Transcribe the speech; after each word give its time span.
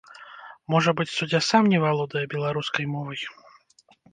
Можа 0.73 0.93
быць, 1.01 1.07
суддзя 1.17 1.41
сам 1.49 1.69
не 1.75 1.79
валодае 1.85 2.25
беларускай 2.35 2.85
мовай? 2.95 3.21